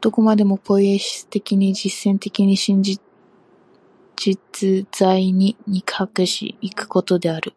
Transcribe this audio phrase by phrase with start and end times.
[0.00, 3.00] どこまでもポイエシス的に、実践的に、真実
[4.90, 7.54] 在に肉迫し行くことである。